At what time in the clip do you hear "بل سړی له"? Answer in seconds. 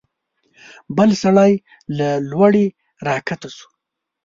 0.97-2.09